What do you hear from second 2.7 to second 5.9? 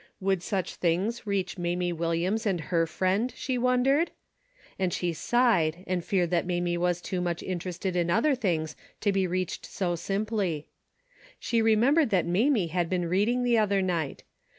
friend, she wondered? And she sighed